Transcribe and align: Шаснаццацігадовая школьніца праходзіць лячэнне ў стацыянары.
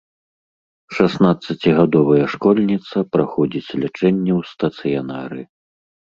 Шаснаццацігадовая 0.99 2.25
школьніца 2.35 2.97
праходзіць 3.17 3.75
лячэнне 3.83 4.33
ў 4.39 4.53
стацыянары. 4.55 5.41